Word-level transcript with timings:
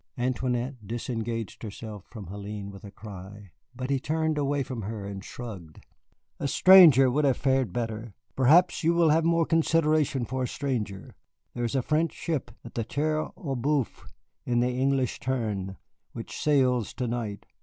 Antoinette 0.17 0.87
disengaged 0.87 1.61
herself 1.61 2.05
from 2.09 2.25
Hélène 2.25 2.71
with 2.71 2.83
a 2.83 2.89
cry, 2.89 3.51
but 3.75 3.91
he 3.91 3.99
turned 3.99 4.35
away 4.35 4.63
from 4.63 4.81
her 4.81 5.05
and 5.05 5.23
shrugged. 5.23 5.79
"A 6.39 6.47
stranger 6.47 7.11
would 7.11 7.23
have 7.23 7.37
fared 7.37 7.71
better. 7.71 8.15
Perhaps 8.35 8.83
you 8.83 8.95
will 8.95 9.09
have 9.11 9.23
more 9.23 9.45
consideration 9.45 10.25
for 10.25 10.41
a 10.41 10.47
stranger. 10.47 11.13
There 11.53 11.65
is 11.65 11.75
a 11.75 11.83
French 11.83 12.13
ship 12.13 12.49
at 12.65 12.73
the 12.73 12.83
Terre 12.83 13.29
aux 13.37 13.55
Bœufs 13.55 14.07
in 14.43 14.59
the 14.59 14.71
English 14.71 15.19
Turn, 15.19 15.77
which 16.13 16.35
sails 16.35 16.95
to 16.95 17.05
night. 17.07 17.45